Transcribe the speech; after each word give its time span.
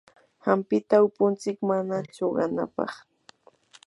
hampita 0.45 0.95
upuntsik 1.07 1.57
mana 1.69 1.95
chuqanapaq. 2.15 2.91